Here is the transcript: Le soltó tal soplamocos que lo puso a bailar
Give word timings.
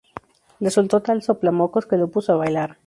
Le 0.59 0.71
soltó 0.71 1.03
tal 1.03 1.21
soplamocos 1.21 1.85
que 1.85 1.95
lo 1.95 2.07
puso 2.09 2.33
a 2.33 2.37
bailar 2.37 2.79